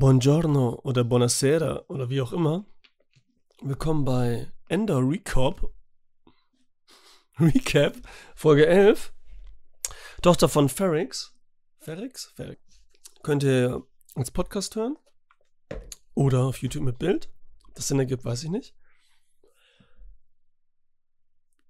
Buongiorno 0.00 0.80
oder 0.82 1.04
Buonasera 1.04 1.84
oder 1.88 2.08
wie 2.08 2.22
auch 2.22 2.32
immer. 2.32 2.64
Willkommen 3.60 4.06
bei 4.06 4.50
Ender 4.70 5.06
Recap. 5.06 5.70
Recap, 7.38 7.96
Folge 8.34 8.66
11. 8.66 9.12
Tochter 10.22 10.48
von 10.48 10.70
Ferrix. 10.70 11.36
Ferrix? 11.80 12.32
Ferrix. 12.34 12.62
Könnt 13.22 13.42
ihr 13.42 13.82
als 14.14 14.30
Podcast 14.30 14.74
hören. 14.74 14.96
Oder 16.14 16.44
auf 16.44 16.62
YouTube 16.62 16.84
mit 16.84 16.98
Bild. 16.98 17.28
Das 17.74 17.88
Sinn 17.88 17.98
ergibt, 17.98 18.24
weiß 18.24 18.44
ich 18.44 18.50
nicht. 18.50 18.74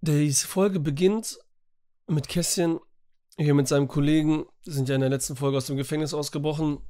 Diese 0.02 0.46
Folge 0.46 0.78
beginnt 0.78 1.36
mit 2.06 2.28
Kässchen 2.28 2.78
hier 3.36 3.54
mit 3.54 3.66
seinem 3.66 3.88
Kollegen. 3.88 4.46
Die 4.66 4.70
sind 4.70 4.88
ja 4.88 4.94
in 4.94 5.00
der 5.00 5.10
letzten 5.10 5.34
Folge 5.34 5.56
aus 5.56 5.66
dem 5.66 5.76
Gefängnis 5.76 6.14
ausgebrochen 6.14 6.80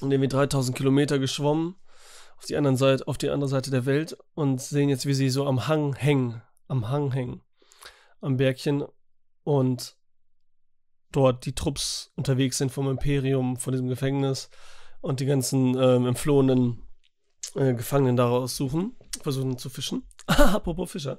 und 0.00 0.10
irgendwie 0.10 0.28
3000 0.28 0.76
Kilometer 0.76 1.18
geschwommen 1.18 1.76
auf 2.38 2.46
die, 2.46 2.56
anderen 2.56 2.76
Seite, 2.76 3.06
auf 3.08 3.18
die 3.18 3.30
andere 3.30 3.48
Seite 3.48 3.70
der 3.70 3.84
Welt 3.84 4.16
und 4.34 4.60
sehen 4.60 4.88
jetzt, 4.88 5.06
wie 5.06 5.14
sie 5.14 5.28
so 5.28 5.46
am 5.46 5.66
Hang 5.66 5.94
hängen. 5.94 6.42
Am 6.68 6.88
Hang 6.88 7.12
hängen. 7.12 7.42
Am 8.20 8.36
Bergchen 8.36 8.84
und 9.44 9.96
dort 11.10 11.46
die 11.46 11.54
Trupps 11.54 12.12
unterwegs 12.16 12.58
sind 12.58 12.70
vom 12.70 12.88
Imperium, 12.88 13.56
von 13.56 13.72
diesem 13.72 13.88
Gefängnis 13.88 14.50
und 15.00 15.20
die 15.20 15.26
ganzen 15.26 15.76
ähm, 15.76 16.06
entflohenen 16.06 16.86
äh, 17.54 17.74
Gefangenen 17.74 18.16
daraus 18.16 18.56
suchen, 18.56 18.96
versuchen 19.22 19.58
zu 19.58 19.70
fischen. 19.70 20.06
Apropos 20.26 20.90
Fischer. 20.90 21.18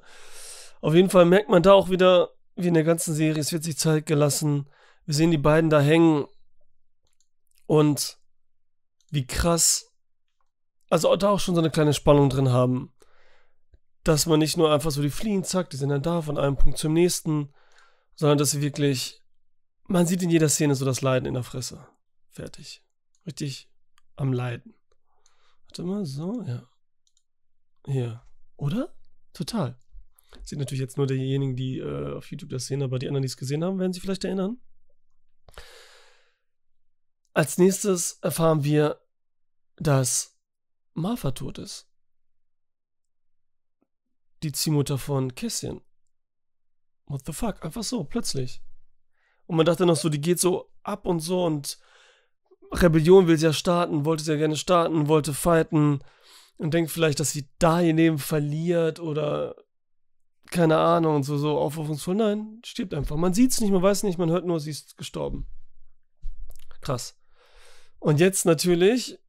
Auf 0.82 0.94
jeden 0.94 1.10
Fall 1.10 1.26
merkt 1.26 1.50
man 1.50 1.64
da 1.64 1.74
auch 1.74 1.90
wieder, 1.90 2.30
wie 2.56 2.68
in 2.68 2.74
der 2.74 2.84
ganzen 2.84 3.14
Serie, 3.14 3.42
es 3.42 3.52
wird 3.52 3.64
sich 3.64 3.78
Zeit 3.78 4.06
gelassen. 4.06 4.70
Wir 5.06 5.16
sehen 5.16 5.32
die 5.32 5.38
beiden 5.38 5.70
da 5.70 5.82
hängen 5.82 6.26
und 7.66 8.19
wie 9.12 9.26
krass, 9.26 9.92
also 10.90 11.16
da 11.16 11.30
auch 11.30 11.40
schon 11.40 11.56
so 11.56 11.62
eine 11.62 11.72
kleine 11.72 11.94
Spannung 11.94 12.30
drin 12.30 12.50
haben, 12.50 12.94
dass 14.04 14.26
man 14.26 14.40
nicht 14.40 14.58
nur 14.58 14.72
einfach 14.74 14.92
so 14.92 15.02
die 15.02 15.10
fliehen, 15.10 15.44
zack, 15.44 15.70
die 15.70 15.78
sind 15.78 15.90
dann 15.90 16.02
da 16.02 16.22
von 16.22 16.38
einem 16.38 16.58
Punkt 16.58 16.78
zum 16.78 16.94
nächsten, 16.94 17.54
sondern 18.16 18.38
dass 18.38 18.52
sie 18.52 18.62
wirklich, 18.62 19.22
man 19.88 20.06
sieht 20.06 20.24
in 20.24 20.30
jeder 20.30 20.50
Szene 20.50 20.76
so 20.76 20.86
das 20.86 21.02
Leiden 21.02 21.26
in 21.26 21.34
der 21.34 21.44
Fresse. 21.44 21.86
Fertig. 22.30 22.84
Richtig 23.26 23.70
am 24.16 24.34
Leiden. 24.34 24.74
Warte 25.66 25.84
mal, 25.84 26.06
so, 26.06 26.44
ja. 26.44 26.68
Hier. 27.86 28.24
Oder? 28.58 28.94
Total. 29.34 29.78
Sind 30.44 30.60
natürlich 30.60 30.82
jetzt 30.82 30.98
nur 30.98 31.08
diejenigen, 31.08 31.56
die 31.56 31.80
äh, 31.80 32.14
auf 32.14 32.30
YouTube 32.30 32.50
das 32.50 32.66
sehen, 32.66 32.84
aber 32.84 33.00
die 33.00 33.08
anderen, 33.08 33.24
die 33.24 33.28
es 33.28 33.38
gesehen 33.38 33.64
haben, 33.64 33.80
werden 33.80 33.94
sich 33.94 34.02
vielleicht 34.02 34.24
erinnern. 34.24 34.58
Als 37.34 37.58
nächstes 37.58 38.20
erfahren 38.22 38.64
wir, 38.64 39.00
dass 39.80 40.38
Martha 40.94 41.32
tot 41.32 41.58
ist. 41.58 41.88
Die 44.44 44.52
Ziehmutter 44.52 44.98
von 44.98 45.36
Kässchen. 45.36 45.82
What 47.08 47.26
the 47.26 47.34
fuck? 47.34 47.64
Einfach 47.64 47.84
so, 47.84 48.04
plötzlich. 48.04 48.62
Und 49.48 49.58
man 49.58 49.66
dachte 49.66 49.86
noch 49.86 49.96
so, 49.96 50.10
die 50.10 50.22
geht 50.22 50.40
so 50.40 50.72
ab 50.84 51.06
und 51.06 51.20
so 51.20 51.46
und 51.46 51.80
Rebellion 52.72 53.28
will 53.28 53.38
sie 53.38 53.46
ja 53.46 53.54
starten, 53.54 54.06
wollte 54.06 54.24
sie 54.24 54.32
ja 54.32 54.38
gerne 54.38 54.56
starten, 54.56 55.08
wollte 55.08 55.34
fighten 55.34 56.00
und 56.58 56.74
denkt 56.74 56.92
vielleicht, 56.92 57.20
dass 57.20 57.32
sie 57.32 57.50
da 57.58 57.82
ihr 57.82 57.94
Leben 57.94 58.20
verliert 58.20 59.00
oder 59.00 59.56
keine 60.52 60.78
Ahnung 60.78 61.16
und 61.16 61.24
so, 61.24 61.38
so 61.38 61.58
aufrufungsvoll. 61.58 62.16
Nein, 62.16 62.62
stirbt 62.64 62.94
einfach. 62.94 63.16
Man 63.16 63.34
sieht 63.34 63.52
es 63.52 63.62
nicht, 63.62 63.72
man 63.72 63.82
weiß 63.82 64.04
nicht, 64.04 64.20
man 64.20 64.30
hört 64.30 64.46
nur, 64.46 64.60
sie 64.60 64.72
ist 64.72 64.98
gestorben. 64.98 65.48
Krass. 66.82 67.20
Und 68.00 68.20
jetzt 68.20 68.46
natürlich 68.46 69.20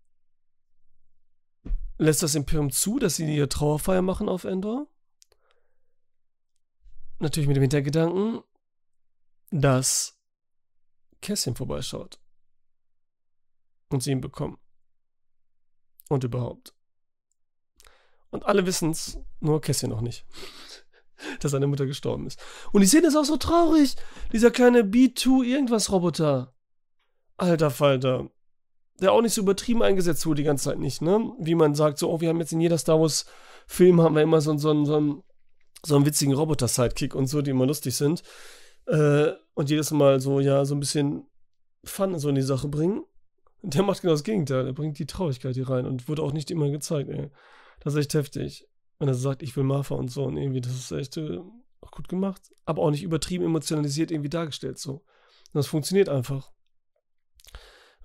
lässt 2.00 2.22
das 2.22 2.34
Imperium 2.34 2.70
zu, 2.70 2.98
dass 2.98 3.16
sie 3.16 3.36
ihre 3.36 3.48
Trauerfeier 3.48 4.00
machen 4.00 4.28
auf 4.28 4.44
Endor. 4.44 4.88
Natürlich 7.18 7.46
mit 7.46 7.56
dem 7.56 7.62
Hintergedanken, 7.62 8.40
dass 9.50 10.18
Kässchen 11.20 11.54
vorbeischaut. 11.54 12.18
Und 13.90 14.02
sie 14.02 14.12
ihn 14.12 14.22
bekommen. 14.22 14.58
Und 16.08 16.24
überhaupt. 16.24 16.74
Und 18.30 18.46
alle 18.46 18.64
wissen 18.64 18.90
es, 18.90 19.18
nur 19.40 19.60
Kässchen 19.60 19.90
noch 19.90 20.00
nicht. 20.00 20.24
dass 21.40 21.50
seine 21.50 21.66
Mutter 21.66 21.84
gestorben 21.84 22.26
ist. 22.26 22.40
Und 22.72 22.80
die 22.80 22.86
Szene 22.86 23.08
ist 23.08 23.16
auch 23.16 23.24
so 23.24 23.36
traurig. 23.36 23.96
Dieser 24.32 24.50
kleine 24.50 24.84
B2 24.84 25.44
irgendwas 25.44 25.92
Roboter. 25.92 26.54
Alter 27.36 27.70
Falter 27.70 28.30
der 29.00 29.12
auch 29.12 29.22
nicht 29.22 29.34
so 29.34 29.42
übertrieben 29.42 29.82
eingesetzt 29.82 30.26
wurde 30.26 30.42
die 30.42 30.46
ganze 30.46 30.64
Zeit 30.64 30.78
nicht, 30.78 31.02
ne? 31.02 31.32
Wie 31.38 31.54
man 31.54 31.74
sagt, 31.74 31.98
so, 31.98 32.10
oh, 32.10 32.20
wir 32.20 32.28
haben 32.28 32.40
jetzt 32.40 32.52
in 32.52 32.60
jeder 32.60 32.78
Star 32.78 33.00
Wars 33.00 33.26
Film 33.66 34.00
haben 34.00 34.16
wir 34.16 34.22
immer 34.22 34.40
so, 34.40 34.56
so, 34.58 34.84
so, 34.84 35.22
so 35.84 35.96
einen 35.96 36.06
witzigen 36.06 36.34
Roboter-Sidekick 36.34 37.14
und 37.14 37.28
so, 37.28 37.40
die 37.40 37.52
immer 37.52 37.66
lustig 37.66 37.94
sind. 37.94 38.22
Äh, 38.86 39.32
und 39.54 39.70
jedes 39.70 39.92
Mal 39.92 40.20
so, 40.20 40.40
ja, 40.40 40.64
so 40.64 40.74
ein 40.74 40.80
bisschen 40.80 41.26
Fun 41.84 42.18
so 42.18 42.28
in 42.28 42.34
die 42.34 42.42
Sache 42.42 42.68
bringen. 42.68 43.04
Und 43.62 43.74
der 43.74 43.82
macht 43.82 44.02
genau 44.02 44.12
das 44.12 44.24
Gegenteil. 44.24 44.64
Der 44.64 44.72
bringt 44.72 44.98
die 44.98 45.06
Traurigkeit 45.06 45.54
hier 45.54 45.68
rein 45.68 45.86
und 45.86 46.08
wurde 46.08 46.22
auch 46.22 46.32
nicht 46.32 46.50
immer 46.50 46.68
gezeigt, 46.70 47.10
ey. 47.10 47.30
Das 47.80 47.94
ist 47.94 48.00
echt 48.00 48.14
heftig. 48.14 48.68
Wenn 48.98 49.08
er 49.08 49.14
sagt, 49.14 49.42
ich 49.42 49.56
will 49.56 49.64
Martha 49.64 49.94
und 49.94 50.10
so 50.10 50.24
und 50.24 50.36
irgendwie, 50.36 50.60
das 50.60 50.74
ist 50.74 50.90
echt 50.92 51.16
äh, 51.16 51.38
auch 51.80 51.90
gut 51.90 52.08
gemacht. 52.08 52.50
Aber 52.64 52.82
auch 52.82 52.90
nicht 52.90 53.02
übertrieben 53.02 53.44
emotionalisiert 53.44 54.10
irgendwie 54.10 54.30
dargestellt, 54.30 54.78
so. 54.78 54.92
Und 54.92 55.54
das 55.54 55.66
funktioniert 55.66 56.08
einfach. 56.08 56.50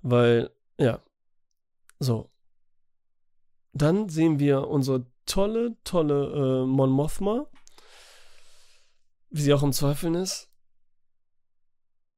Weil 0.02 0.50
ja. 0.78 1.02
So. 1.98 2.30
Dann 3.72 4.08
sehen 4.08 4.38
wir 4.38 4.68
unsere 4.68 5.06
tolle, 5.26 5.76
tolle 5.84 6.62
äh, 6.62 6.66
Mon 6.66 6.90
Mothma. 6.90 7.46
Wie 9.30 9.42
sie 9.42 9.52
auch 9.52 9.62
im 9.62 9.72
Zweifeln 9.72 10.14
ist. 10.14 10.50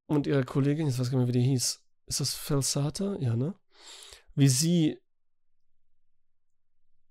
Und 0.06 0.26
ihre 0.26 0.44
Kollegin, 0.44 0.86
jetzt 0.86 0.98
weiß 0.98 1.06
ich 1.06 1.12
gar 1.12 1.18
nicht 1.18 1.26
mehr, 1.26 1.34
wie 1.34 1.40
die 1.40 1.48
hieß. 1.48 1.82
Ist 2.06 2.20
das 2.20 2.34
Felsata? 2.34 3.16
Ja, 3.16 3.36
ne? 3.36 3.54
Wie 4.34 4.48
sie, 4.48 4.98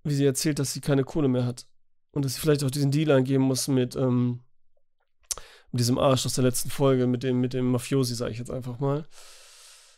wie 0.03 0.15
sie 0.15 0.25
erzählt, 0.25 0.59
dass 0.59 0.73
sie 0.73 0.81
keine 0.81 1.03
Kohle 1.03 1.27
mehr 1.27 1.45
hat. 1.45 1.67
Und 2.11 2.25
dass 2.25 2.35
sie 2.35 2.39
vielleicht 2.39 2.63
auch 2.63 2.71
diesen 2.71 2.91
Deal 2.91 3.11
eingeben 3.11 3.43
muss 3.43 3.67
mit, 3.67 3.95
ähm, 3.95 4.43
mit 5.71 5.79
diesem 5.79 5.99
Arsch 5.99 6.25
aus 6.25 6.33
der 6.33 6.45
letzten 6.45 6.69
Folge, 6.69 7.05
mit 7.05 7.23
dem, 7.23 7.39
mit 7.39 7.53
dem 7.53 7.69
Mafiosi, 7.69 8.15
sage 8.15 8.31
ich 8.31 8.39
jetzt 8.39 8.51
einfach 8.51 8.79
mal 8.79 9.05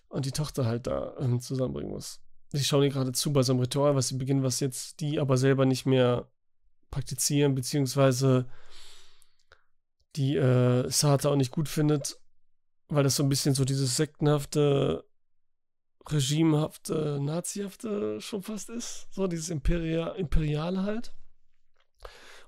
und 0.10 0.26
die 0.26 0.32
Tochter 0.32 0.66
halt 0.66 0.88
da 0.88 1.16
ähm, 1.20 1.40
zusammenbringen 1.40 1.92
muss. 1.92 2.22
Sie 2.52 2.64
schauen 2.64 2.84
ihr 2.84 2.90
gerade 2.90 3.12
zu 3.12 3.32
bei 3.32 3.44
so 3.44 3.54
einem 3.54 3.62
Ritual, 3.62 3.96
was 3.96 4.08
sie 4.08 4.18
beginnen, 4.18 4.44
was 4.44 4.60
jetzt 4.60 5.00
die 5.00 5.20
aber 5.20 5.38
selber 5.38 5.66
nicht 5.66 5.86
mehr 5.86 6.28
praktizieren, 6.90 7.54
beziehungsweise 7.54 8.48
die 10.16 10.36
äh, 10.36 10.90
Sata 10.90 11.30
auch 11.30 11.36
nicht 11.36 11.52
gut 11.52 11.70
findet, 11.70 12.20
weil 12.88 13.04
das 13.04 13.16
so 13.16 13.24
ein 13.24 13.30
bisschen 13.30 13.54
so 13.54 13.66
dieses 13.66 13.96
sektenhafte, 13.96 15.06
regimehafte, 16.10 17.20
nazihafte 17.22 18.20
schon 18.20 18.42
fast 18.42 18.70
ist. 18.70 19.08
So 19.12 19.28
dieses 19.28 19.50
Imperia 19.50 20.10
Imperiale 20.14 20.84
halt. 20.84 21.14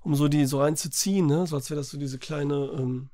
Um 0.02 0.16
so 0.16 0.26
die 0.26 0.46
so 0.46 0.60
reinzuziehen, 0.60 1.26
ne? 1.26 1.46
So 1.46 1.54
als 1.54 1.70
wäre 1.70 1.80
das 1.80 1.90
so 1.90 1.98
diese 1.98 2.18
kleine, 2.18 2.56
ähm, 2.76 3.10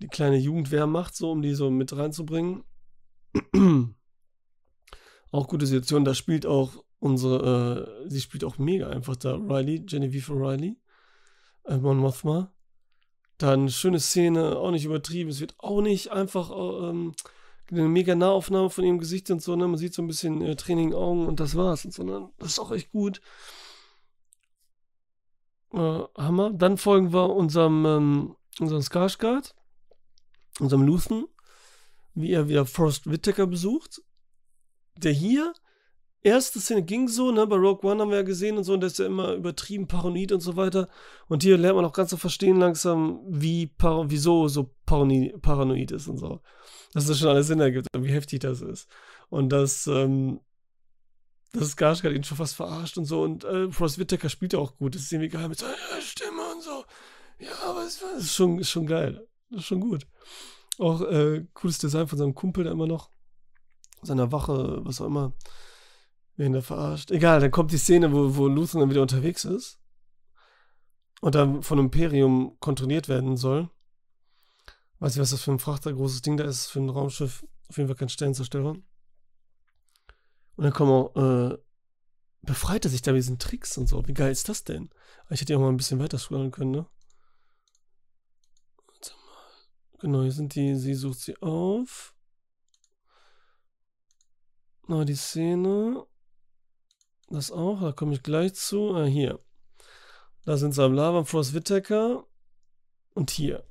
die 0.00 0.08
kleine 0.08 0.36
Jugendwehrmacht, 0.38 1.14
so 1.14 1.30
um 1.30 1.40
die 1.40 1.54
so 1.54 1.70
mit 1.70 1.96
reinzubringen. 1.96 2.64
auch 5.32 5.48
gute 5.48 5.66
Situation. 5.66 6.04
Da 6.04 6.14
spielt 6.14 6.46
auch 6.46 6.84
unsere, 6.98 8.04
äh, 8.04 8.10
sie 8.10 8.20
spielt 8.20 8.44
auch 8.44 8.58
mega 8.58 8.88
einfach 8.88 9.16
da. 9.16 9.34
Riley, 9.34 9.80
Genevieve 9.80 10.32
Riley, 10.32 10.76
äh, 11.64 11.76
Mon 11.76 11.98
Mothma. 11.98 12.52
Dann 13.38 13.68
schöne 13.70 13.98
Szene, 13.98 14.56
auch 14.56 14.70
nicht 14.70 14.84
übertrieben. 14.84 15.30
Es 15.30 15.40
wird 15.40 15.56
auch 15.58 15.80
nicht 15.80 16.12
einfach 16.12 16.50
ähm, 16.50 17.14
eine 17.70 17.88
mega 17.88 18.14
Nahaufnahme 18.14 18.70
von 18.70 18.84
ihrem 18.84 18.98
Gesicht 18.98 19.30
und 19.30 19.42
so. 19.42 19.56
Ne? 19.56 19.66
Man 19.66 19.78
sieht 19.78 19.94
so 19.94 20.02
ein 20.02 20.06
bisschen 20.06 20.42
äh, 20.42 20.54
Training 20.54 20.94
Augen 20.94 21.26
und 21.26 21.40
das 21.40 21.56
war's. 21.56 21.84
Und 21.84 21.92
so, 21.92 22.04
ne? 22.04 22.30
Das 22.38 22.52
ist 22.52 22.58
auch 22.58 22.70
echt 22.70 22.92
gut. 22.92 23.20
Äh, 25.72 26.02
Hammer. 26.16 26.52
Dann 26.52 26.76
folgen 26.76 27.12
wir 27.12 27.30
unserem, 27.30 27.84
ähm, 27.86 28.36
unserem 28.60 28.82
Skarsgård, 28.82 29.54
unserem 30.60 30.82
Luthen 30.82 31.26
wie 32.14 32.32
er 32.32 32.48
wieder 32.48 32.66
Forrest 32.66 33.10
Whitaker 33.10 33.46
besucht. 33.46 34.02
Der 34.96 35.12
hier, 35.12 35.52
erste 36.22 36.60
Szene 36.60 36.82
ging 36.82 37.08
so, 37.08 37.32
ne, 37.32 37.46
bei 37.46 37.56
Rogue 37.56 37.88
One 37.90 38.00
haben 38.00 38.10
wir 38.10 38.18
ja 38.18 38.22
gesehen 38.22 38.56
und 38.56 38.64
so, 38.64 38.74
und 38.74 38.80
der 38.80 38.88
ist 38.88 38.98
ja 38.98 39.06
immer 39.06 39.34
übertrieben 39.34 39.88
paranoid 39.88 40.32
und 40.32 40.40
so 40.40 40.56
weiter. 40.56 40.88
Und 41.28 41.42
hier 41.42 41.58
lernt 41.58 41.76
man 41.76 41.84
auch 41.84 41.92
ganz 41.92 42.10
so 42.10 42.16
verstehen 42.16 42.58
langsam, 42.58 43.20
wie, 43.28 43.66
par 43.66 44.10
wieso 44.10 44.48
so 44.48 44.74
paranoid 44.86 45.90
ist 45.90 46.08
und 46.08 46.18
so. 46.18 46.40
Dass 46.92 47.06
das 47.06 47.18
schon 47.18 47.28
alles 47.28 47.46
Sinn 47.48 47.60
ergibt 47.60 47.88
und 47.94 48.04
wie 48.04 48.12
heftig 48.12 48.40
das 48.40 48.60
ist. 48.60 48.88
Und 49.28 49.50
dass, 49.50 49.86
ähm, 49.86 50.40
dass 51.52 51.76
Skarsgård 51.76 52.14
ihn 52.14 52.24
schon 52.24 52.36
fast 52.36 52.54
verarscht 52.54 52.98
und 52.98 53.06
so. 53.06 53.22
Und 53.22 53.44
äh, 53.44 53.70
Forrest 53.70 53.98
Whitaker 53.98 54.28
spielt 54.28 54.52
ja 54.52 54.58
auch 54.58 54.76
gut. 54.76 54.94
Das 54.94 55.02
ist 55.02 55.12
irgendwie 55.12 55.30
geil 55.30 55.48
mit 55.48 55.58
seiner 55.58 55.74
Stimme 56.00 56.42
und 56.54 56.62
so. 56.62 56.84
Ja, 57.38 57.50
aber 57.68 57.84
es 57.84 58.02
ist 58.18 58.34
schon, 58.34 58.58
ist 58.58 58.70
schon 58.70 58.86
geil. 58.86 59.26
Das 59.50 59.60
ist 59.60 59.66
schon 59.66 59.80
gut. 59.80 60.06
Auch 60.78 61.02
äh, 61.02 61.46
cooles 61.54 61.78
Design 61.78 62.08
von 62.08 62.18
seinem 62.18 62.34
Kumpel 62.34 62.64
da 62.64 62.70
immer 62.70 62.86
noch. 62.86 63.10
Seiner 64.02 64.32
Wache, 64.32 64.80
was 64.84 65.00
auch 65.00 65.06
immer. 65.06 65.32
Wen 66.36 66.52
der 66.52 66.62
verarscht. 66.62 67.10
Egal, 67.10 67.40
dann 67.40 67.50
kommt 67.50 67.72
die 67.72 67.78
Szene, 67.78 68.12
wo, 68.12 68.36
wo 68.36 68.48
Luthen 68.48 68.80
dann 68.80 68.90
wieder 68.90 69.02
unterwegs 69.02 69.44
ist. 69.44 69.78
Und 71.20 71.34
dann 71.34 71.62
von 71.62 71.78
Imperium 71.78 72.56
kontrolliert 72.58 73.08
werden 73.08 73.36
soll. 73.36 73.70
Weiß 74.98 75.14
ich, 75.14 75.20
was 75.20 75.30
das 75.30 75.42
für 75.42 75.52
ein 75.52 75.58
Frachter, 75.58 75.92
großes 75.92 76.22
Ding 76.22 76.36
da 76.36 76.44
ist, 76.44 76.66
für 76.66 76.80
ein 76.80 76.88
Raumschiff. 76.88 77.44
Auf 77.68 77.76
jeden 77.76 77.88
Fall 77.88 77.96
kein 77.96 78.08
Sternzerstörer. 78.08 78.76
Und 80.56 80.64
dann 80.64 80.72
kommen 80.72 80.90
auch, 80.90 81.16
äh, 81.16 81.58
befreit 82.42 82.84
er 82.84 82.90
sich 82.90 83.02
da 83.02 83.12
mit 83.12 83.18
diesen 83.18 83.38
Tricks 83.38 83.78
und 83.78 83.88
so. 83.88 84.06
Wie 84.06 84.14
geil 84.14 84.32
ist 84.32 84.48
das 84.48 84.64
denn? 84.64 84.90
Ich 85.30 85.40
hätte 85.40 85.52
ja 85.52 85.58
auch 85.58 85.62
mal 85.62 85.68
ein 85.68 85.76
bisschen 85.76 85.98
weiter 85.98 86.18
scrollen 86.18 86.50
können, 86.50 86.72
ne? 86.72 86.86
Warte 88.86 89.12
mal. 89.12 89.91
Genau, 90.02 90.22
hier 90.22 90.32
sind 90.32 90.56
die, 90.56 90.74
sie 90.74 90.94
sucht 90.94 91.20
sie 91.20 91.40
auf. 91.40 92.12
Na, 94.88 95.04
die 95.04 95.14
Szene. 95.14 96.04
Das 97.28 97.52
auch, 97.52 97.80
da 97.80 97.92
komme 97.92 98.14
ich 98.14 98.24
gleich 98.24 98.54
zu. 98.54 98.96
Ah, 98.96 99.04
hier. 99.04 99.38
Da 100.44 100.56
sind 100.56 100.72
sie 100.72 100.82
am 100.82 100.92
Labern, 100.92 101.24
Force 101.24 101.54
Whitaker. 101.54 102.26
Und 103.14 103.30
hier. 103.30 103.64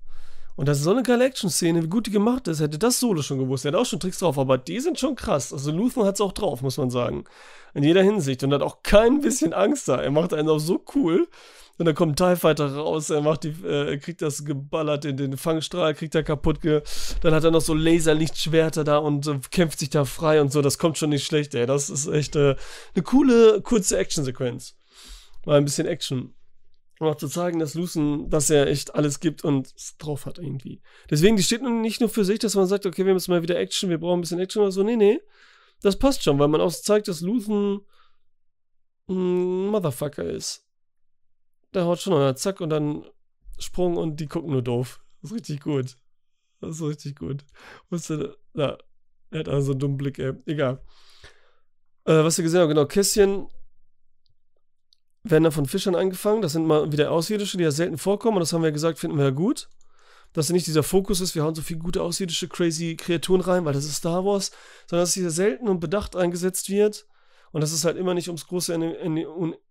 Und 0.62 0.68
das 0.68 0.78
ist 0.78 0.84
so 0.84 0.92
eine 0.92 1.02
geile 1.02 1.26
Action-Szene, 1.26 1.82
wie 1.82 1.88
gut 1.88 2.06
die 2.06 2.12
gemacht 2.12 2.48
ist. 2.48 2.60
Hätte 2.60 2.78
das 2.78 3.00
Solo 3.00 3.24
schon 3.24 3.40
gewusst. 3.40 3.66
Er 3.66 3.72
hat 3.72 3.80
auch 3.80 3.86
schon 3.88 4.00
Tricks 4.00 4.20
drauf, 4.20 4.38
aber 4.38 4.60
die 4.60 4.80
sind 4.80 5.00
schon 5.00 5.16
krass. 5.16 5.52
Also 5.52 5.72
Luthen 5.72 6.04
hat 6.04 6.14
es 6.14 6.22
auch 6.22 6.34
drauf, 6.34 6.62
muss 6.62 6.78
man 6.78 6.92
sagen. 6.92 7.24
In 7.74 7.82
jeder 7.82 8.04
Hinsicht. 8.04 8.44
Und 8.44 8.54
hat 8.54 8.62
auch 8.62 8.84
kein 8.84 9.22
bisschen 9.22 9.54
Angst 9.54 9.88
da. 9.88 10.00
Er 10.00 10.12
macht 10.12 10.36
einen 10.36 10.50
auch 10.50 10.60
so 10.60 10.86
cool. 10.94 11.28
Und 11.80 11.86
dann 11.86 11.96
kommt 11.96 12.22
ein 12.22 12.36
TIE 12.36 12.40
Fighter 12.40 12.76
raus, 12.76 13.10
er 13.10 13.22
macht 13.22 13.44
die, 13.44 13.56
äh, 13.66 13.98
kriegt 13.98 14.22
das 14.22 14.46
geballert 14.46 15.04
in 15.04 15.18
den 15.18 15.36
Fangstrahl, 15.36 15.96
kriegt 15.96 16.14
er 16.14 16.22
kaputt, 16.22 16.60
dann 16.64 17.34
hat 17.34 17.44
er 17.44 17.50
noch 17.50 17.62
so 17.62 17.74
Laserlichtschwerter 17.74 18.84
da 18.84 19.00
und 19.00 19.26
äh, 19.26 19.40
kämpft 19.50 19.80
sich 19.80 19.90
da 19.90 20.06
frei 20.06 20.42
und 20.42 20.52
so, 20.52 20.62
das 20.62 20.78
kommt 20.78 21.00
schon 21.00 21.10
nicht 21.10 21.26
schlecht, 21.26 21.56
ey. 21.56 21.66
Das 21.66 21.90
ist 21.90 22.08
echt 22.08 22.36
äh, 22.36 22.56
eine 22.94 23.04
coole, 23.04 23.62
kurze 23.62 23.98
Action-Sequenz. 23.98 24.76
Mal 25.44 25.58
ein 25.58 25.66
bisschen 25.66 25.88
Action. 25.88 26.36
Um 27.02 27.08
auch 27.08 27.16
zu 27.16 27.28
zeigen, 27.28 27.58
dass 27.58 27.74
Lucen, 27.74 28.30
dass 28.30 28.52
er 28.52 28.68
echt 28.68 28.94
alles 28.94 29.20
gibt 29.20 29.44
und 29.44 29.74
es 29.76 29.98
drauf 29.98 30.28
hat 30.28 30.38
irgendwie. 30.38 30.84
Deswegen, 31.10 31.36
die 31.36 31.42
steht 31.42 31.64
nicht 31.64 32.00
nur 32.00 32.10
für 32.10 32.24
sich, 32.24 32.38
dass 32.38 32.54
man 32.54 32.68
sagt, 32.68 32.86
okay, 32.86 33.08
wir 33.08 33.16
müssen 33.16 33.32
mal 33.32 33.42
wieder 33.42 33.58
Action, 33.58 33.90
wir 33.90 33.98
brauchen 33.98 34.20
ein 34.20 34.22
bisschen 34.22 34.40
Action 34.40 34.62
oder 34.62 34.72
so. 34.72 34.84
Nee, 34.84 34.98
nee. 34.98 35.20
Das 35.82 35.98
passt 35.98 36.22
schon, 36.22 36.38
weil 36.38 36.48
man 36.48 36.62
auch 36.62 36.72
zeigt, 36.72 37.08
dass 37.08 37.22
Luthen 37.22 37.82
ein 39.10 39.66
Motherfucker 39.70 40.26
ist. 40.26 40.64
Der 41.74 41.86
haut 41.86 42.00
schon 42.00 42.14
noch, 42.14 42.36
zack, 42.36 42.62
und 42.62 42.70
dann 42.70 43.04
Sprung 43.58 43.98
und 43.98 44.20
die 44.20 44.28
gucken 44.28 44.52
nur 44.52 44.62
doof. 44.62 45.04
Das 45.24 45.32
ist 45.32 45.38
richtig 45.38 45.62
gut. 45.62 45.98
Das 46.60 46.76
ist 46.76 46.84
richtig 46.84 47.16
gut. 47.16 47.44
Wusste, 47.90 48.38
na, 48.54 48.78
er 49.32 49.40
hat 49.40 49.50
also 49.50 49.72
einen 49.72 49.80
dummen 49.80 49.98
Blick, 49.98 50.20
ey. 50.20 50.34
Egal. 50.46 50.84
Äh, 52.06 52.24
was 52.24 52.38
wir 52.38 52.44
gesehen 52.44 52.62
haben, 52.62 52.70
genau, 52.70 52.86
Kästchen 52.86 53.48
werden 55.24 55.44
dann 55.44 55.52
von 55.52 55.66
Fischern 55.66 55.96
angefangen. 55.96 56.42
Das 56.42 56.54
sind 56.54 56.66
mal 56.66 56.92
wieder 56.92 57.12
Außerirdische, 57.12 57.58
die 57.58 57.64
ja 57.64 57.72
selten 57.72 57.98
vorkommen. 57.98 58.38
Und 58.38 58.42
das 58.42 58.54
haben 58.54 58.64
wir 58.64 58.72
gesagt, 58.72 59.00
finden 59.00 59.18
wir 59.18 59.26
ja 59.26 59.32
gut. 59.32 59.70
Dass 60.34 60.50
nicht 60.50 60.66
dieser 60.66 60.84
Fokus 60.84 61.20
ist, 61.20 61.36
wir 61.36 61.44
hauen 61.44 61.56
so 61.56 61.62
viele 61.62 61.80
gute 61.80 62.02
außerirdische, 62.02 62.48
crazy 62.48 62.96
Kreaturen 62.96 63.42
rein, 63.42 63.66
weil 63.66 63.74
das 63.74 63.84
ist 63.84 63.98
Star 63.98 64.24
Wars, 64.24 64.52
sondern 64.90 65.04
dass 65.04 65.14
dieser 65.14 65.30
selten 65.30 65.68
und 65.68 65.82
bedacht 65.82 66.16
eingesetzt 66.16 66.70
wird. 66.70 67.06
Und 67.52 67.60
dass 67.60 67.74
es 67.74 67.84
halt 67.84 67.98
immer 67.98 68.14
nicht 68.14 68.30
ums 68.30 68.48
große 68.48 68.74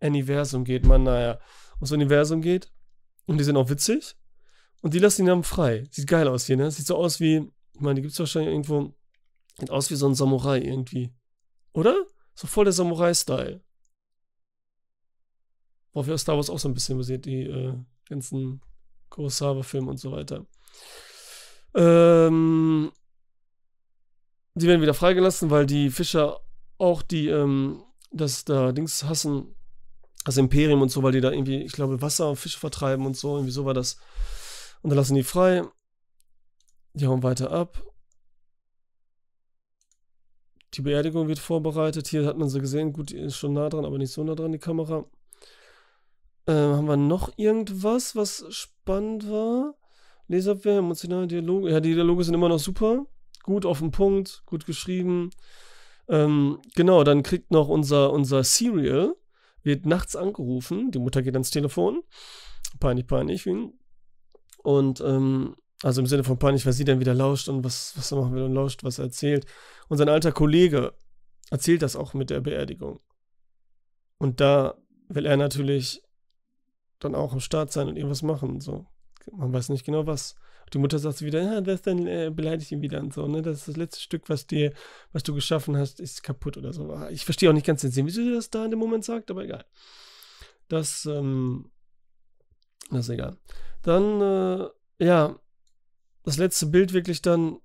Universum 0.01 0.65
geht, 0.65 0.85
man, 0.85 1.05
naja, 1.05 1.41
ums 1.77 1.93
Universum 1.93 2.43
geht. 2.43 2.71
Und 3.25 3.39
die 3.39 3.45
sind 3.45 3.57
auch 3.57 3.71
witzig. 3.71 4.17
Und 4.83 4.93
die 4.93 4.99
lassen 4.99 5.23
ihn 5.23 5.29
dann 5.29 5.45
frei. 5.45 5.87
Sieht 5.91 6.07
geil 6.07 6.29
aus 6.29 6.45
hier, 6.45 6.59
ne? 6.59 6.71
Sieht 6.71 6.87
so 6.87 6.97
aus 6.97 7.21
wie, 7.21 7.51
ich 7.75 7.81
meine, 7.81 7.95
die 7.95 8.03
gibt 8.03 8.13
es 8.13 8.19
wahrscheinlich 8.19 8.53
irgendwo, 8.53 8.95
sieht 9.59 9.71
aus 9.71 9.91
wie 9.91 9.95
so 9.95 10.07
ein 10.07 10.15
Samurai 10.15 10.59
irgendwie. 10.59 11.15
Oder? 11.73 11.97
So 12.35 12.47
voll 12.47 12.65
der 12.65 12.73
Samurai-Style. 12.73 13.63
Ja 15.95 16.19
Star 16.19 16.37
Wars 16.37 16.51
auch 16.51 16.59
so 16.59 16.69
ein 16.69 16.75
bisschen 16.75 16.99
basiert, 16.99 17.25
die 17.25 17.43
äh, 17.43 17.75
ganzen 18.09 18.61
Kurosawa-Filme 19.09 19.91
und 19.91 19.99
so 19.99 20.13
weiter. 20.13 20.47
Ähm, 21.75 22.91
die 24.55 24.67
werden 24.67 24.83
wieder 24.83 24.95
freigelassen, 24.95 25.51
weil 25.51 25.67
die 25.67 25.91
Fischer 25.91 26.41
auch 26.79 27.03
die, 27.03 27.29
ähm, 27.29 27.83
das 28.11 28.45
da 28.45 28.73
Dings 28.73 29.05
hassen, 29.05 29.55
das 30.25 30.37
Imperium 30.37 30.83
und 30.83 30.91
so, 30.91 31.03
weil 31.03 31.13
die 31.13 31.21
da 31.21 31.31
irgendwie, 31.31 31.63
ich 31.63 31.73
glaube, 31.73 32.03
Wasser 32.03 32.31
und 32.31 32.37
Fische 32.37 32.59
vertreiben 32.59 33.07
und 33.07 33.17
so, 33.17 33.37
irgendwie 33.37 33.53
so 33.53 33.65
war 33.65 33.75
das. 33.75 33.99
Und 34.83 34.91
dann 34.91 34.97
lassen 34.97 35.15
die 35.15 35.23
frei. 35.23 35.65
Die 36.95 37.07
hauen 37.07 37.23
weiter 37.23 37.53
ab. 37.53 37.83
Die 40.75 40.83
Beerdigung 40.83 41.29
wird 41.29 41.39
vorbereitet. 41.39 42.09
Hier 42.09 42.27
hat 42.27 42.37
man 42.37 42.49
sie 42.49 42.61
gesehen. 42.61 42.93
Gut, 42.93 43.11
die 43.11 43.19
ist 43.19 43.37
schon 43.37 43.53
nah 43.53 43.69
dran, 43.69 43.85
aber 43.85 43.99
nicht 43.99 44.13
so 44.13 44.25
nah 44.25 44.35
dran, 44.35 44.53
die 44.53 44.59
Kamera. 44.59 45.05
Äh, 46.47 46.53
haben 46.53 46.87
wir 46.87 46.97
noch 46.97 47.33
irgendwas, 47.37 48.17
was 48.17 48.45
spannend 48.51 49.31
war? 49.31 49.75
Leserabwehr, 50.29 50.79
emotionale 50.79 51.27
Dialoge. 51.27 51.71
Ja, 51.71 51.81
die 51.81 51.95
Dialoge 51.95 52.25
sind 52.25 52.35
immer 52.35 52.49
noch 52.49 52.59
super. 52.59 53.07
Gut 53.43 53.67
auf 53.67 53.81
den 53.81 53.91
Punkt, 53.91 54.43
gut 54.47 54.65
geschrieben. 54.67 55.31
Ähm, 56.09 56.59
genau, 56.75 57.05
dann 57.05 57.23
kriegt 57.23 57.51
noch 57.51 57.69
unser, 57.69 58.13
unser 58.13 58.45
Serial, 58.45 59.15
wird 59.63 59.87
nachts 59.87 60.17
angerufen. 60.17 60.91
Die 60.91 60.99
Mutter 60.99 61.23
geht 61.23 61.35
ans 61.35 61.51
Telefon. 61.51 62.03
Peinlich, 62.79 63.07
peinlich. 63.07 63.49
Und, 64.63 65.01
ähm, 65.01 65.57
also 65.83 66.01
im 66.01 66.07
Sinne 66.07 66.25
von 66.25 66.39
peinlich, 66.39 66.67
weil 66.67 66.75
sie 66.75 66.85
dann 66.85 67.01
wieder 67.01 67.15
lauscht 67.15 67.49
und 67.49 67.65
was, 67.65 67.95
was 67.97 68.13
er 68.13 68.19
machen 68.19 68.35
will 68.35 68.43
und 68.43 68.55
lauscht, 68.55 68.85
was 68.85 68.99
er 68.99 69.07
erzählt. 69.07 69.47
Und 69.89 69.99
sein 69.99 70.09
alter 70.09 70.33
Kollege 70.33 70.93
erzählt 71.51 71.83
das 71.83 71.97
auch 71.97 72.15
mit 72.15 72.31
der 72.31 72.41
Beerdigung. 72.41 73.01
Und 74.19 74.41
da 74.41 74.75
will 75.09 75.27
er 75.27 75.37
natürlich 75.37 76.03
dann 77.01 77.15
auch 77.15 77.33
am 77.33 77.41
Start 77.41 77.73
sein 77.73 77.89
und 77.89 77.97
irgendwas 77.97 78.23
machen. 78.23 78.61
So. 78.61 78.87
Man 79.33 79.53
weiß 79.53 79.69
nicht 79.71 79.85
genau 79.85 80.07
was. 80.07 80.37
Die 80.73 80.79
Mutter 80.79 81.01
sagt 81.01 81.23
wieder, 81.23 81.43
ja, 81.43 81.61
das 81.61 81.83
dann 81.83 82.07
äh, 82.07 82.31
beleidigt 82.33 82.71
ihn 82.71 82.81
wieder 82.81 83.01
und 83.01 83.13
so, 83.13 83.27
ne? 83.27 83.43
Das 83.43 83.59
ist 83.59 83.69
das 83.69 83.77
letzte 83.77 84.01
Stück, 84.01 84.29
was 84.29 84.47
dir, 84.47 84.73
was 85.13 85.25
du 85.25 85.35
geschaffen 85.35 85.77
hast, 85.77 85.99
ist 85.99 86.23
kaputt 86.23 86.57
oder 86.57 86.73
so. 86.73 86.97
Ich 87.09 87.25
verstehe 87.25 87.51
auch 87.51 87.55
nicht 87.55 87.67
ganz 87.67 87.81
den 87.81 87.91
Sinn, 87.91 88.07
wieso 88.07 88.23
sie 88.23 88.33
das 88.33 88.51
da 88.51 88.65
in 88.65 88.71
dem 88.71 88.79
Moment 88.79 89.05
sagt, 89.05 89.33
aber 89.33 89.43
egal. 89.43 89.65
Das, 90.69 91.07
ähm, 91.07 91.73
das 92.91 93.09
ist 93.09 93.09
egal. 93.09 93.37
Dann, 93.83 94.21
äh, 94.21 94.69
ja, 95.05 95.37
das 96.23 96.37
letzte 96.37 96.67
Bild 96.67 96.93
wirklich 96.93 97.21
dann, 97.21 97.59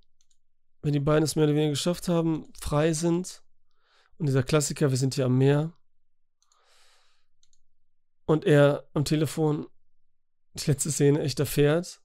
wenn 0.82 0.92
die 0.92 1.00
beiden 1.00 1.22
es 1.22 1.36
mehr 1.36 1.44
oder 1.44 1.54
weniger 1.54 1.70
geschafft 1.70 2.08
haben, 2.08 2.52
frei 2.60 2.92
sind. 2.92 3.42
Und 4.18 4.26
dieser 4.26 4.42
Klassiker, 4.42 4.90
wir 4.90 4.96
sind 4.96 5.14
hier 5.14 5.26
am 5.26 5.38
Meer 5.38 5.72
und 8.26 8.44
er 8.44 8.88
am 8.92 9.04
Telefon 9.04 9.66
die 10.54 10.70
letzte 10.70 10.90
Szene 10.90 11.20
echt 11.22 11.40
erfährt, 11.40 12.00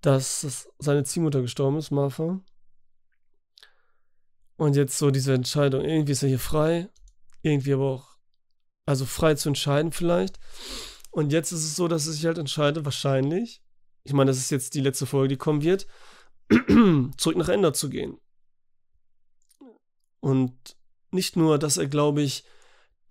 dass 0.00 0.68
seine 0.78 1.04
Ziehmutter 1.04 1.42
gestorben 1.42 1.78
ist, 1.78 1.90
Martha. 1.90 2.40
Und 4.56 4.76
jetzt 4.76 4.98
so 4.98 5.10
diese 5.10 5.34
Entscheidung, 5.34 5.84
irgendwie 5.84 6.12
ist 6.12 6.22
er 6.22 6.28
hier 6.28 6.38
frei, 6.38 6.88
irgendwie 7.42 7.74
aber 7.74 7.90
auch, 7.90 8.16
also 8.86 9.04
frei 9.04 9.34
zu 9.34 9.48
entscheiden 9.48 9.92
vielleicht. 9.92 10.38
Und 11.10 11.32
jetzt 11.32 11.52
ist 11.52 11.64
es 11.64 11.76
so, 11.76 11.88
dass 11.88 12.06
er 12.06 12.12
sich 12.12 12.26
halt 12.26 12.38
entscheidet, 12.38 12.84
wahrscheinlich, 12.84 13.62
ich 14.04 14.12
meine, 14.12 14.30
das 14.30 14.38
ist 14.38 14.50
jetzt 14.50 14.74
die 14.74 14.80
letzte 14.80 15.06
Folge, 15.06 15.28
die 15.28 15.36
kommen 15.36 15.62
wird, 15.62 15.86
zurück 17.16 17.36
nach 17.36 17.48
Ender 17.48 17.72
zu 17.72 17.88
gehen. 17.88 18.18
Und 20.20 20.76
nicht 21.10 21.36
nur, 21.36 21.58
dass 21.58 21.76
er, 21.76 21.86
glaube 21.86 22.22
ich, 22.22 22.44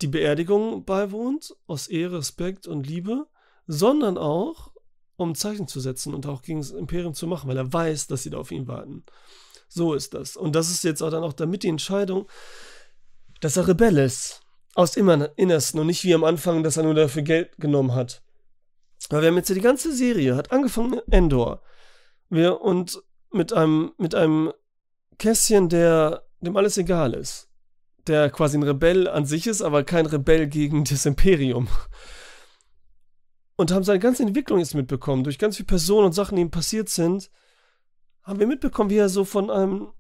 die 0.02 0.08
Beerdigung 0.08 0.86
beiwohnt, 0.86 1.56
aus 1.68 1.88
Ehre, 1.88 2.20
Respekt 2.20 2.68
und 2.68 2.88
Liebe, 2.88 3.28
sondern 3.68 4.18
auch, 4.18 4.72
um 5.16 5.36
Zeichen 5.36 5.68
zu 5.68 5.80
setzen 5.80 6.14
und 6.14 6.26
auch 6.26 6.42
gegen 6.42 6.60
das 6.60 6.72
Imperium 6.72 7.14
zu 7.14 7.28
machen, 7.28 7.48
weil 7.50 7.58
er 7.58 7.72
weiß, 7.72 8.08
dass 8.08 8.24
sie 8.24 8.32
da 8.32 8.38
auf 8.38 8.52
ihn 8.52 8.68
warten. 8.68 9.04
So 9.68 9.94
ist 9.94 10.14
das. 10.14 10.36
Und 10.36 10.56
das 10.56 10.70
ist 10.70 10.84
jetzt 10.84 11.02
auch 11.02 11.12
dann 11.12 11.24
auch 11.24 11.34
damit 11.34 11.64
die 11.64 11.70
Entscheidung, 11.70 12.28
dass 13.40 13.58
er 13.58 13.68
Rebell 13.68 13.98
ist. 13.98 14.42
Aus 14.74 14.96
immer 14.96 15.38
Innersten 15.38 15.80
und 15.80 15.88
nicht 15.88 16.04
wie 16.04 16.14
am 16.14 16.24
Anfang, 16.24 16.64
dass 16.64 16.78
er 16.78 16.84
nur 16.84 16.94
dafür 16.94 17.22
Geld 17.22 17.58
genommen 17.58 17.94
hat. 17.94 18.24
Weil 19.10 19.22
wir 19.22 19.30
haben 19.30 19.38
jetzt 19.38 19.50
ja 19.50 19.56
die 19.56 19.62
ganze 19.62 19.94
Serie, 19.94 20.36
hat 20.36 20.52
angefangen 20.52 20.92
mit 20.92 21.04
Endor. 21.10 21.62
Wir, 22.30 22.62
und 22.62 23.02
mit 23.32 23.52
einem, 23.52 23.92
mit 23.98 24.16
einem 24.16 24.54
Kästchen, 25.18 25.70
der, 25.70 26.24
dem 26.40 26.56
alles 26.56 26.78
egal 26.78 27.14
ist 27.14 27.51
der 28.08 28.30
quasi 28.30 28.58
ein 28.58 28.64
Rebell 28.64 29.08
an 29.08 29.26
sich 29.26 29.48
ist, 29.48 29.62
aber 29.62 29.84
kein 29.84 30.06
Rebell 30.06 30.48
gegen 30.48 30.84
das 30.90 31.06
Imperium. 31.06 31.68
Und 33.56 33.72
haben 33.72 33.84
seine 33.84 34.00
ganze 34.00 34.24
Entwicklung 34.24 34.60
jetzt 34.60 34.74
mitbekommen. 34.74 35.24
Durch 35.24 35.38
ganz 35.38 35.58
viele 35.58 35.68
Personen 35.68 36.08
und 36.08 36.14
Sachen, 36.14 36.36
die 36.36 36.42
ihm 36.42 36.52
passiert 36.52 36.90
sind, 36.90 37.30
haben 38.24 38.40
wir 38.40 38.48
mitbekommen, 38.48 38.90
wie 38.90 38.98
er 38.98 39.10
so 39.10 39.24
von 39.24 39.50
einem, 39.50 39.92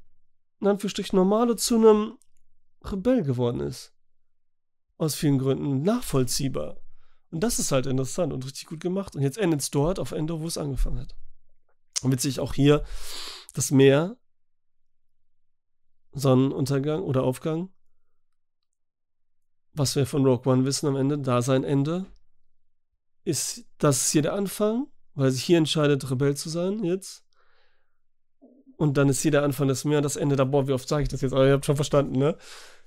in 0.59 0.67
Anführungsstrichen, 0.67 1.15
Normale 1.17 1.55
zu 1.55 1.75
einem 1.75 2.17
Rebell 2.83 3.23
geworden 3.23 3.59
ist. 3.59 3.93
Aus 4.97 5.15
vielen 5.15 5.37
Gründen 5.37 5.83
nachvollziehbar. 5.83 6.77
Und 7.31 7.41
das 7.41 7.59
ist 7.59 7.71
halt 7.71 7.85
interessant 7.85 8.33
und 8.33 8.45
richtig 8.45 8.67
gut 8.67 8.79
gemacht. 8.79 9.15
Und 9.15 9.21
jetzt 9.21 9.37
endet 9.37 9.61
es 9.61 9.71
dort 9.71 9.99
auf 9.99 10.11
Endor, 10.11 10.41
wo 10.41 10.47
es 10.47 10.57
angefangen 10.57 10.99
hat. 10.99 11.15
Und 12.01 12.11
witzig 12.11 12.39
auch 12.39 12.53
hier 12.53 12.83
das 13.53 13.71
Meer, 13.71 14.17
Sonnenuntergang 16.13 17.03
oder 17.03 17.23
Aufgang, 17.23 17.69
was 19.73 19.95
wir 19.95 20.05
von 20.05 20.25
Rogue 20.25 20.51
One 20.51 20.65
wissen 20.65 20.87
am 20.87 20.95
Ende, 20.95 21.17
da 21.17 21.41
sein 21.41 21.63
Ende, 21.63 22.05
ist 23.23 23.65
das 23.77 24.11
hier 24.11 24.21
der 24.21 24.33
Anfang, 24.33 24.87
weil 25.13 25.31
sich 25.31 25.43
hier 25.43 25.57
entscheidet, 25.57 26.09
Rebell 26.09 26.35
zu 26.35 26.49
sein 26.49 26.83
jetzt. 26.83 27.23
Und 28.77 28.97
dann 28.97 29.09
ist 29.09 29.21
hier 29.21 29.31
der 29.31 29.43
Anfang 29.43 29.67
des 29.67 29.85
Meer, 29.85 30.01
das 30.01 30.15
Ende 30.15 30.35
da, 30.35 30.43
boah, 30.43 30.67
wie 30.67 30.73
oft 30.73 30.87
sage 30.87 31.03
ich 31.03 31.09
das 31.09 31.21
jetzt? 31.21 31.33
Aber 31.33 31.45
ihr 31.45 31.53
habt 31.53 31.65
schon 31.65 31.75
verstanden, 31.75 32.17
ne? 32.17 32.35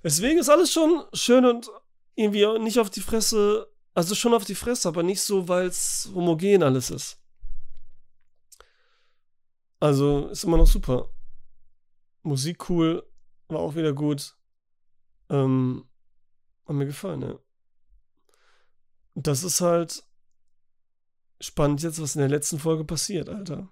Deswegen 0.02 0.38
ist 0.38 0.48
alles 0.48 0.72
schon 0.72 1.04
schön 1.12 1.44
und 1.44 1.70
irgendwie 2.16 2.58
nicht 2.58 2.78
auf 2.78 2.90
die 2.90 3.00
Fresse, 3.00 3.68
also 3.94 4.14
schon 4.14 4.34
auf 4.34 4.44
die 4.44 4.56
Fresse, 4.56 4.88
aber 4.88 5.02
nicht 5.02 5.22
so, 5.22 5.48
weil 5.48 5.66
es 5.68 6.10
homogen 6.14 6.62
alles 6.62 6.90
ist. 6.90 7.18
Also 9.80 10.28
ist 10.28 10.44
immer 10.44 10.56
noch 10.56 10.66
super. 10.66 11.10
Musik 12.22 12.68
cool, 12.70 13.06
war 13.48 13.60
auch 13.60 13.74
wieder 13.76 13.92
gut. 13.92 14.34
Ähm, 15.30 15.84
hat 16.66 16.74
mir 16.74 16.86
gefallen, 16.86 17.22
ja. 17.22 17.38
Das 19.14 19.44
ist 19.44 19.60
halt 19.60 20.02
spannend 21.40 21.82
jetzt, 21.82 22.00
was 22.00 22.16
in 22.16 22.20
der 22.20 22.28
letzten 22.28 22.58
Folge 22.58 22.84
passiert, 22.84 23.28
Alter. 23.28 23.68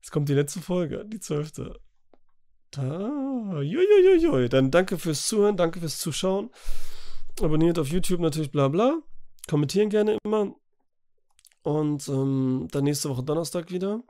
Jetzt 0.00 0.10
kommt 0.10 0.28
die 0.28 0.34
letzte 0.34 0.60
Folge, 0.60 1.04
die 1.06 1.20
zwölfte. 1.20 1.78
Da, 2.70 3.60
juiuiui. 3.60 4.48
Dann 4.48 4.70
danke 4.70 4.98
fürs 4.98 5.26
Zuhören, 5.26 5.56
danke 5.56 5.78
fürs 5.78 5.98
Zuschauen. 5.98 6.50
Abonniert 7.40 7.78
auf 7.78 7.88
YouTube 7.88 8.20
natürlich, 8.20 8.50
bla 8.50 8.68
bla. 8.68 9.00
Kommentieren 9.48 9.90
gerne 9.90 10.18
immer. 10.24 10.54
Und 11.62 12.08
ähm, 12.08 12.68
dann 12.70 12.84
nächste 12.84 13.10
Woche 13.10 13.22
Donnerstag 13.22 13.70
wieder. 13.70 14.02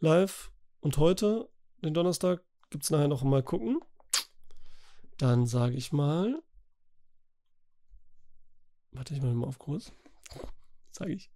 Live. 0.00 0.50
Und 0.80 0.98
heute, 0.98 1.48
den 1.82 1.94
Donnerstag, 1.94 2.42
gibt 2.70 2.84
es 2.84 2.90
nachher 2.90 3.08
noch 3.08 3.22
mal 3.22 3.42
gucken. 3.42 3.80
Dann 5.18 5.46
sage 5.46 5.76
ich 5.76 5.92
mal. 5.92 6.42
Warte, 8.94 9.12
ich 9.12 9.20
mache 9.20 9.34
mal 9.34 9.48
auf 9.48 9.58
groß. 9.58 9.92
Zeige 10.92 11.12
ich. 11.12 11.30